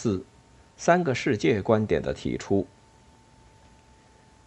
[0.00, 0.22] 四，
[0.76, 2.68] 三个世界观点的提出。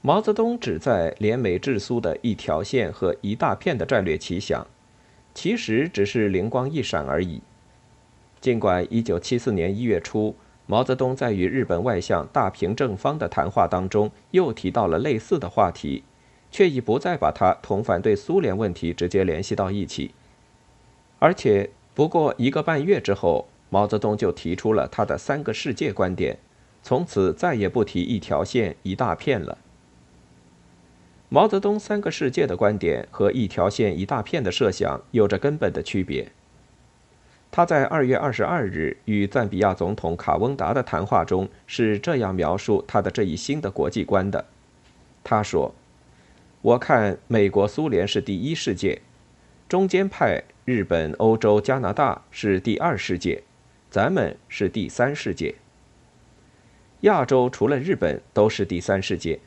[0.01, 4.65] 毛泽东旨在联美制苏的一条线和一大片的战略奇想，
[5.33, 7.41] 其实只是灵光一闪而已。
[8.39, 10.33] 尽管1974年1月初，
[10.67, 16.05] 毛泽东在与日本外相大平正方的谈话当中又提到了类似的话题，
[16.49, 20.11] 却已不再把它同反对苏联问题直接联系到一起。
[21.19, 26.37] 而且，不过一个半月之后，毛泽东就提出了他的三个世界观点，
[26.83, 29.57] 从此再也不提一条线一大片了。
[31.29, 36.29] 毛泽东三个世界的观点和一条线一大片的设想有着根本的区别。
[37.49, 44.45] 他在二月二十二日与赞比亚总统卡翁达的谈话中是这样描述他的这一新的国际观的：
[45.23, 45.73] 他说，
[46.61, 49.01] 我看美国、苏联是第一世界，
[49.69, 53.41] 中间派日本、欧洲、加拿大是第二世界，
[53.91, 55.53] 咱们是第三世界。
[57.01, 59.37] 亚洲除了日本都是第三世界。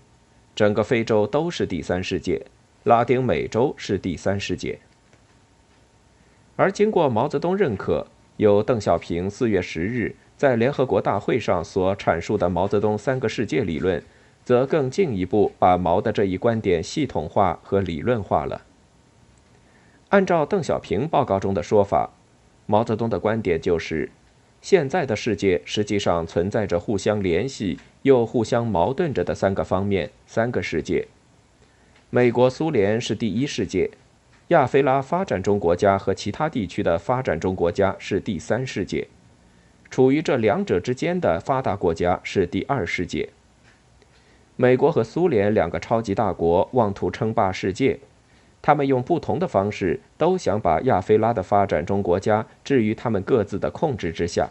[0.55, 2.45] 整个非洲都是第三世界，
[2.85, 4.79] 拉丁美洲是第三世界。
[6.57, 14.01] 而经过毛泽东认可，由邓小平四月十日在联合国大会上所阐述的毛泽东三个世界理论，
[14.45, 18.61] 则更进一步把毛的这一观点系统化和理论化了。
[20.11, 22.11] 按照邓小平报告中的说法，
[22.67, 24.11] 毛泽东的观点就是。
[24.65, 31.07] 现在的世界实际上存在着互相联系又互相矛盾着的三个方面，三个世界。
[32.09, 33.91] 美国、苏联是第一世界，
[34.49, 39.07] 亚非拉发展中国家和其他地区的发展中国家是第三世界，
[39.91, 43.29] 处于这两者之间的发达国家是第二世界。
[44.57, 47.99] 美国和苏联两个超级大国妄图称霸世界。
[48.67, 54.49] 他们用不同的方式，都想把亚非拉的发展中国家置于他们各自的控制之下，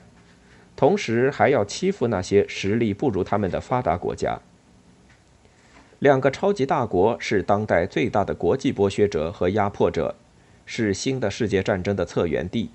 [0.75, 4.39] 同时还要欺负那些实力不如他们的发达国家。
[5.97, 10.13] 两个超级大国是当代最大的国际剥削者和压迫者，
[10.67, 12.69] 是新的世界战争的策源地。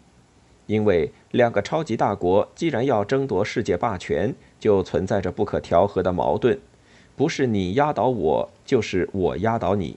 [0.66, 6.58] 因为两个超级大国既然要争夺世界霸权，就存在着不可调和的矛盾，
[7.14, 9.96] 不是你压倒我，就是我压倒你。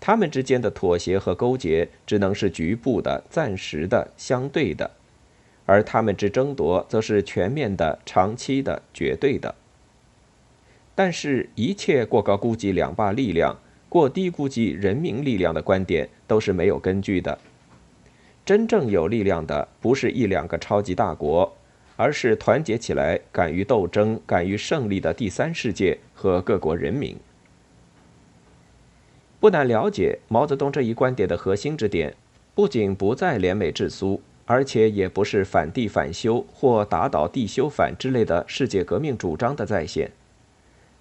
[0.00, 4.90] 他们之间的妥协和勾结只能是局部的、暂时的、相对的，
[5.66, 9.54] 而他们之争夺则是全面的、长期的、绝对的。
[10.94, 17.38] 但是，一切过高估计两霸力量、过低估计人民力量的观点都是没有根据的。
[18.44, 21.56] 真正有力量的不是一两个超级大国，
[21.96, 27.16] 而是团结起来、敢于斗争、敢于胜利的第三世界和各国人民。
[29.40, 32.14] 不难了解，毛泽东这一观点的核心之点，
[32.56, 40.10] 不仅不在联美制苏，而且也不是反帝反修或打倒帝修反之类的世界革命主张的再现。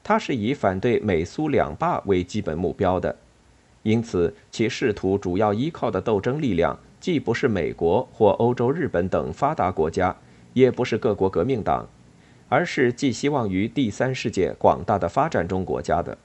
[0.03, 3.15] 他是以反对美苏两霸为基本目标的，
[3.81, 10.15] 因此其试图主要依靠的斗争力量，既不是美国或欧洲、日本等发达国家，
[10.53, 11.89] 也不是各国革命党，
[12.49, 16.15] 而是寄希望于第三世界广大的发展中国家的。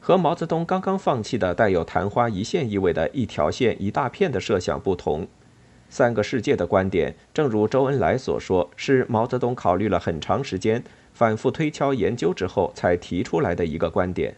[0.00, 5.28] 和毛泽东刚刚放弃的带有昙花一现意味的一条线一大片的设想不同，
[5.90, 14.34] 三个世界的观点，正如周恩来所说，是毛泽东考虑了很长时间、反复推敲研究之后才提出来的一个观点。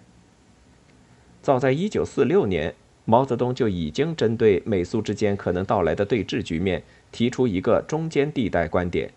[1.41, 2.75] 早在1946年，
[3.05, 9.13] 毛泽东就已经针对美苏之间可能到来的对峙局面，提出一个中间地带观点，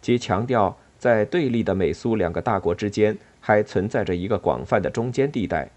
[0.00, 5.68] 即强调在对立的美苏两个大国之间，还存在着一个广泛的中间地带。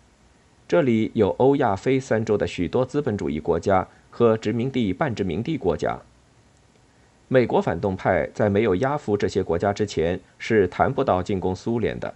[0.67, 5.99] 这里有欧亚非三洲的许多资本主义国家和殖民地半殖民地国家。
[7.27, 12.13] 美国反动派在没有压服这些国家之前，是谈不到进攻苏联的。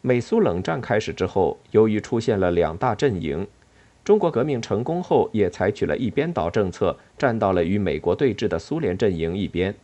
[0.00, 3.46] 美苏冷战开始之后，由于出现了两大阵营，
[4.04, 9.74] 中国革命成功后也采取了一边倒政策，站到了与美国对峙的苏联阵营一边。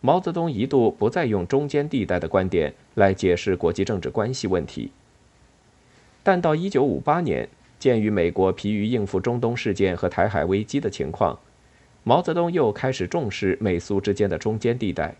[0.00, 4.90] 毛泽东一度不再用中间地带的观点来解释国际政治关系问题。
[6.24, 7.48] 但到1958年，
[7.78, 11.38] 鉴于美国疲于应付中东事件和台海危机的情况，
[12.02, 15.14] 毛泽东又开始重视美苏之间的中间地带。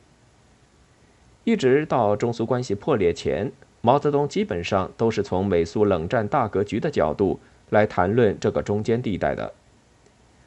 [1.44, 3.52] 一直到中苏关系破裂前，
[3.82, 9.52] 毛泽东基本上都是从美苏冷战大格局的角度来谈论这个中间地带的。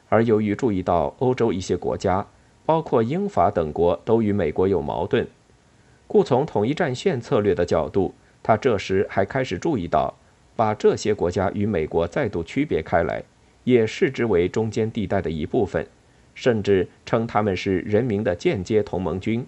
[0.08, 2.26] 而由于注意到欧洲一些国家，
[2.66, 5.24] 包括英法等国都与美国有矛盾，
[6.08, 8.12] 故从统一战线策略的角度，
[8.42, 10.16] 他这时还开始注意到。
[10.58, 13.22] 把这些国家与美国再度区别开来，
[13.62, 15.86] 也视之为中间地带的一部分，
[16.34, 19.46] 甚至称他们是人民的间接同盟军。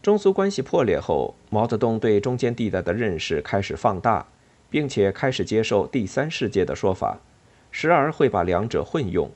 [0.00, 4.26] 中苏关系破裂后，毛泽东对中间地带的认识开始放大，
[4.70, 7.18] 并且开始接受“第三世界”的说法，
[7.70, 9.30] 时而会把两者混用。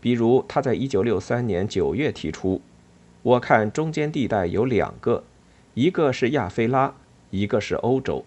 [0.00, 2.62] 比如，他在1963年9月提出
[3.20, 5.24] ：“我看中间地带有两个，
[5.74, 6.94] 一个是亚非拉，
[7.30, 8.24] 一个是欧洲。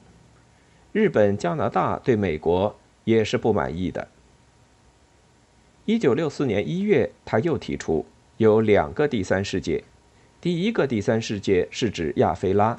[0.91, 4.07] 日本、加拿大对美国也是不满意的。
[5.85, 8.05] ”1964 年1月，他又提出
[8.37, 9.83] 有两个第三世界。
[10.39, 12.77] 第一个第三世界是指亚非拉，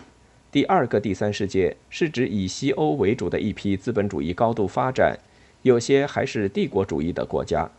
[0.53, 5.19] 第二个第三世界是指以西欧为主的一批资本主义高度发展、
[5.63, 7.71] 有些还是帝国主义的国家。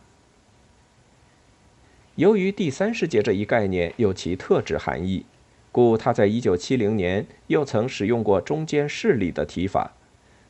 [2.16, 5.24] 由于第三世界这一概念有其特指含义，
[5.76, 9.92] 故他在一九七零年又曾使用过“中间势力”的提法，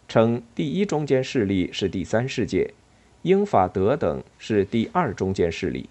[0.06, 2.74] 称第一中间势力是第三世界，
[3.22, 5.88] 英法德等是第二中间势力。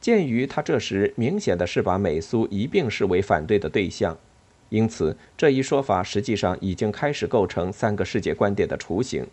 [0.00, 4.16] 鉴于他这时明显的是把美苏一并视为反对的对象，
[4.68, 9.26] 因此这一说法实际上已经开始构成三个世界观点的雏形。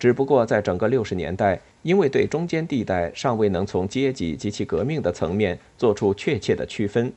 [0.00, 7.12] 只不过在整个六十年代，因为对中间地带尚未能从阶级及其革命的层面做出确切的区分，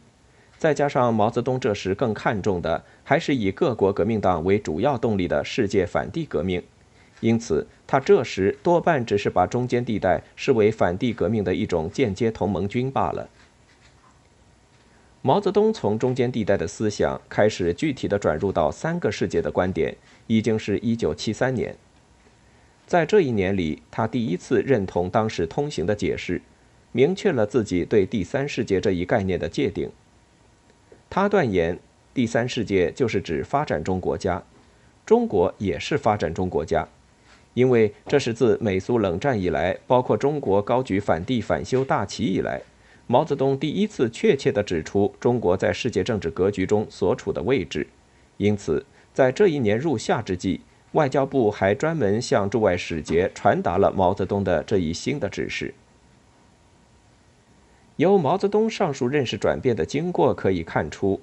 [0.58, 6.62] 再加上毛泽东这时更看重的还是以各国革命党为主要动力的世界反帝革命。
[7.22, 13.30] 因此，他这时多半只是把中间地带视为反帝革命的一种间接同盟军罢了。
[15.22, 19.96] 毛泽东从中间地带的思想开始具体的转入到三个世界的观点，
[20.28, 21.76] 已经是一九七三年。
[22.88, 26.42] 在这一年里，他第一次认同当时通行的解释，
[26.94, 29.92] 明确了自己对第三世界这一概念的界定。
[31.10, 31.78] 他断言，
[32.14, 34.42] 第三世界就是指发展中国家，
[35.06, 36.88] 中国也是发展中国家。
[37.54, 42.62] 因为这是自美苏冷战以来，包括中国高举反帝反修大旗以来，
[43.06, 47.86] 毛泽东第一次确切地指出中国在世界政治格局中所处的位置。
[48.38, 50.62] 因此，在这一年入夏之际，
[50.94, 55.74] 外交部还专门向驻外使节传达了毛泽东的这一新的指示。
[57.98, 61.20] 由毛泽东上述认识转变的经过可以看出。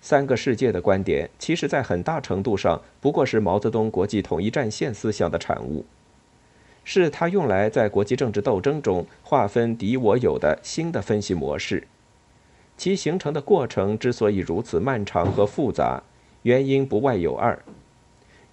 [0.00, 5.84] 三个世界的观点，其实在很大程度上不过是毛泽东国际统一战线思想的产物，
[6.84, 11.88] 是他用来在国际政治斗争中划分敌我友的新的分析模式。
[12.76, 16.02] 其形成的过程之所以如此漫长和复杂，
[16.42, 17.58] 原因不外有二：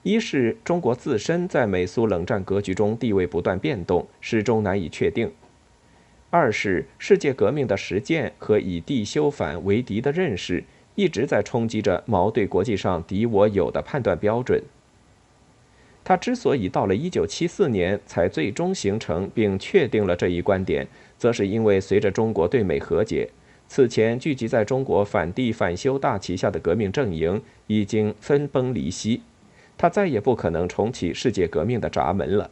[0.03, 5.29] 一是中国自身在美苏冷战格局中地位不断变动，始终难以确定；
[6.29, 10.63] 二是世界革命的实践和以地修反为敌的认识。
[10.95, 14.61] 一直在冲击着毛对国际上敌我友的判断标准。
[16.03, 23.27] 他之所以到了1974年才最终形成并确定了这一观点，则是因为随着中国对美和解，
[23.67, 29.23] 此前聚集在中国反帝反修大旗下的革命阵营已经分崩离析，
[29.77, 32.49] 他再也不可能重启世界革命的闸门了。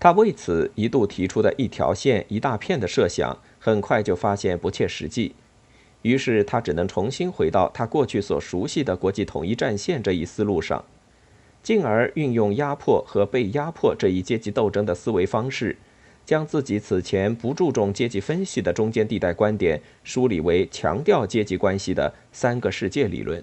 [0.00, 5.34] 他为此一度提出的一条线一大片的设想，很快就发现不切实际。
[6.02, 10.84] 于是他只能重新回到他过去所熟悉的国际统一战线这一思路上，
[11.60, 15.76] 进而运用压迫和被压迫这一阶级斗争的思维方式，
[16.24, 23.42] 将自己此前不注重阶级分析的中间地带观点梳理为强调阶级关系的三个世界理论。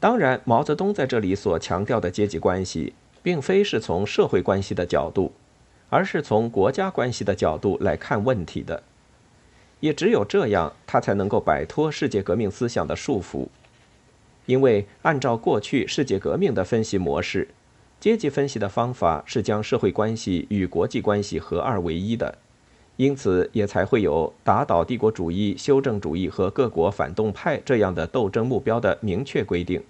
[0.00, 5.30] 当然，毛泽东在这里所强调的阶级关系，并非是从社会关系的角度，
[5.90, 8.82] 而是从国家关系的角度来看问题的。
[9.80, 13.48] 也只有这样，他才能够摆脱世界革命思想的束缚。
[14.46, 17.48] 因为按照过去世界革命的分析模式，
[18.00, 22.38] 阶级分析的方法是将社会关系与国际关系合二为一的，
[23.00, 29.82] 因此也才会有打倒帝国主义、修正主义和各国反动派这样的斗争目标的明确规定。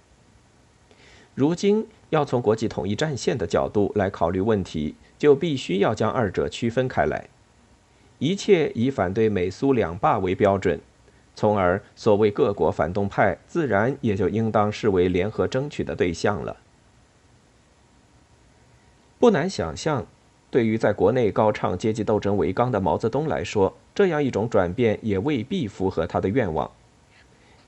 [1.35, 7.27] 如今要从国际统一战线的角度来考虑问题，就必须要将二者区分开来。
[8.19, 10.79] 一切以反对美苏两霸为标准，
[11.35, 16.55] 从而所谓各国反动派自然也就应当视为联合争取的对象了。
[19.19, 20.07] 不难想象，
[20.51, 26.69] 对于在国内高唱阶级斗争为纲的毛泽东来说，这样一种转变也未必符合他的愿望。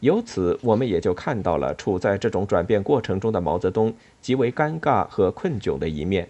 [0.01, 6.27] 由此，我们也就看到了处在这种转变过程中的毛泽东极为尴尬和困窘的一面。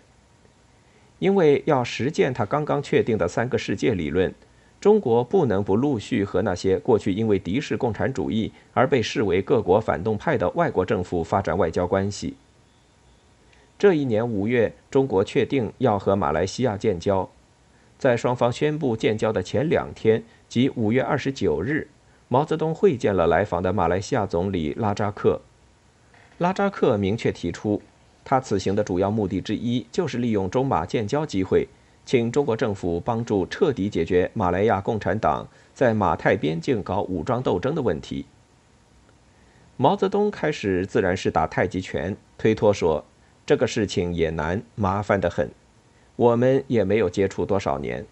[1.17, 4.31] 因为要实践他刚刚确定的三个世界理论，
[4.79, 12.36] 中国不能不陆续和那些过去因为敌视共产主义而被视为各国反动派的外国政府发展外交关系。
[13.84, 17.30] 这一年五月，中国确定要和马来西亚建交。
[18.00, 21.90] 在双方宣布建交的前两天，即五月二十九日，
[22.30, 25.42] 毛泽东会见了来访的马来西亚总理拉扎克。
[26.38, 27.82] 拉扎克明确提出，
[28.24, 31.68] 他此行的主要目的之一就是利用中马建交机会，
[32.06, 38.25] 请中国政府帮助彻底解决马来亚共产党在马泰边境搞武装斗争的问题。
[39.75, 43.04] 毛泽东开始自然是打太极拳，推脱说
[43.46, 45.50] 这个事情也难，麻烦得很。
[46.16, 48.06] 我们也没有接触多少年。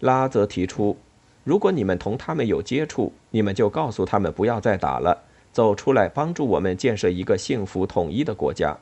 [0.00, 0.96] 拉则提出，
[1.44, 8.78] 如果你们同他们有接触，你们就告诉他们不要再打了，走出来帮助我们建设一个幸福统一的国家。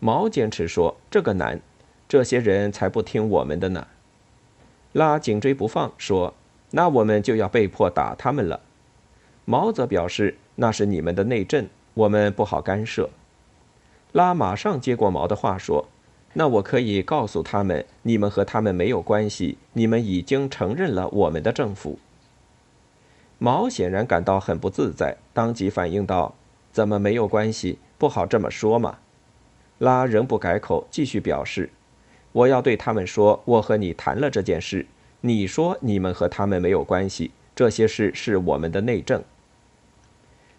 [0.00, 1.60] 毛坚持说这个难，
[2.08, 3.86] 这些人才不听我们的呢。
[4.92, 6.34] 拉紧追不放，说
[6.72, 8.60] 那我们就要被迫打他们了。
[9.44, 13.08] 毛则表示那是你们的内政，我们不好干涉。
[14.12, 15.88] 拉马上接过毛的话说。
[16.34, 21.98] 那我可以告诉他们，你们和他们没有关系，你们已经承认了我们的政府。
[23.36, 26.34] 毛显然感到很不自在，当即反应道
[26.72, 27.78] ：“怎么没有关系？
[27.98, 28.98] 不好这么说嘛。”
[29.76, 31.68] 拉仍不改口，继续表示
[32.32, 34.86] ：“我要对他们说，我和你谈了这件事，
[35.20, 39.22] 你说你们和他们没有关系，这些事是我们的内政。”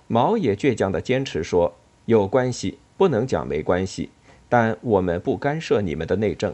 [0.06, 1.74] 毛也倔强地坚持说
[2.06, 4.10] ：“有关系，不能讲没关系。”
[4.50, 6.54] 但我们不干涉你们的内政。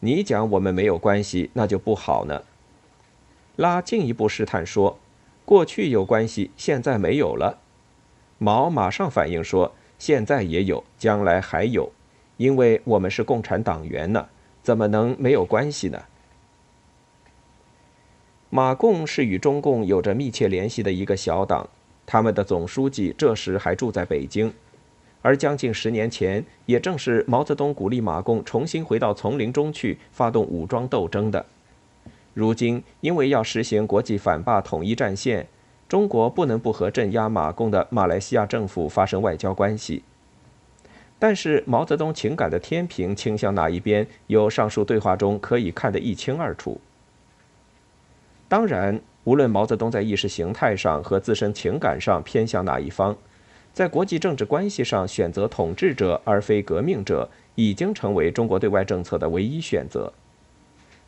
[0.00, 2.42] 你讲我们没有关系，那就不好呢。
[3.56, 4.98] 拉进一步试探说
[5.46, 7.60] ：“过去有关系，现在没有了。”
[8.36, 11.90] 毛马上反应说：“现在也有，将来还有，
[12.36, 14.28] 因为我们是共产党员呢，
[14.62, 16.02] 怎么能没有关系呢？”
[18.50, 21.70] 马共是与中共有着密切联系的一个小党，
[22.04, 24.52] 他们的总书记这时还住在北京。
[25.20, 31.44] 而将近十年前，也正是毛泽东鼓励马共重新回到丛林中去发动武装斗争的。
[32.34, 35.48] 如今，因为要实行国际反霸统一战线，
[35.88, 40.04] 中国不能不和镇压马共的马来西亚政府发生外交关系。
[41.18, 46.80] 但是，毛泽东情感的天平倾向哪一边，由上述对话中可以看得一清二楚。
[48.46, 53.16] 当然，无论毛泽东在意识形态上和自身情感上偏向哪一方。
[53.72, 60.12] 在国际政治关系上选择统治者而非革命者，已经成为中国对外政策的唯一选择。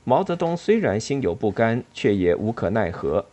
[0.05, 3.27] 毛泽东虽然心有不甘，却也无可奈何。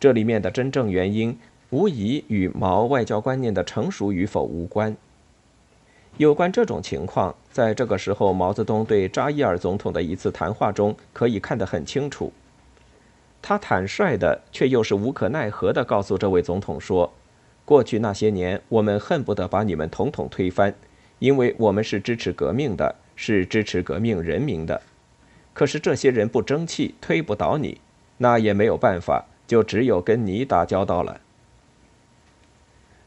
[0.00, 1.38] 这里面的真正原因，
[1.70, 4.96] 无疑与毛外交观念的成熟与否无关。
[6.16, 12.32] 有关这种情况，在这个时候，毛泽东对扎伊尔总统的一次谈话中可以看得很清楚。
[13.42, 17.12] 他坦率的，却又是无可奈何的告诉这位总统说。
[17.64, 20.74] 过去那些年，我们恨不得把你们统统推翻，
[21.18, 24.82] 因为我们是支持革命的，是支持革命人民的。
[25.54, 27.80] 可是这些人不争气，推不倒你，
[28.18, 31.20] 那也没有办法，就只有跟你打交道了。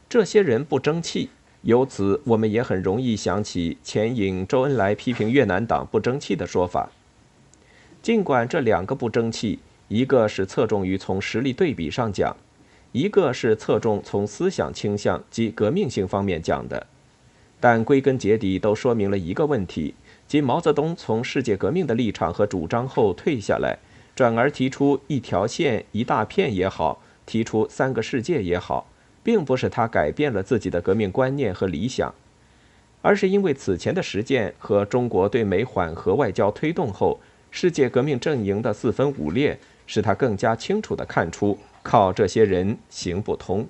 [0.08, 1.30] 这些人不争气，
[1.62, 6.90] 由此我们也很容易想起前引周恩来批评越南党不争气的说法。
[8.00, 12.36] 尽管这两个不争气，一个是侧重于从实力对比上讲。
[12.92, 16.86] 一个是侧重从思想倾向及革命性方面讲的，
[17.60, 19.94] 但归根结底都说明了一个问题：
[20.26, 23.78] 即毛泽东从世界革命的立场和主张后退下来，
[24.16, 28.90] 转而提出一条线、一大片也好，提出三个世界也好，
[29.22, 32.14] 并不是他改变了自己的革命观念和理想，
[33.02, 41.58] 而是因为此前的实践和中国对美缓和外交推动后，世界革命阵营的四分五裂，使他更加清楚地看出。
[41.82, 43.68] 靠这些人行不通。